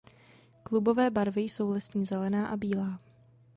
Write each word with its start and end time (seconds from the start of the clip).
Klubové 0.63 1.09
barvy 1.09 1.41
jsou 1.41 1.69
lesní 1.69 2.05
zelená 2.05 2.47
a 2.47 2.57
bílá. 2.57 2.99